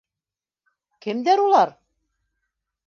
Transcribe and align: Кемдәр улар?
Кемдәр 1.05 1.45
улар? 1.45 1.75